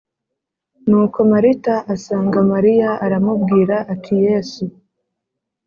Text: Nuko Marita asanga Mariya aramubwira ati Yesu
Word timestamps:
Nuko 0.87 1.17
Marita 1.29 1.75
asanga 1.93 2.37
Mariya 2.51 2.89
aramubwira 3.05 3.75
ati 3.93 4.13
Yesu 4.25 4.63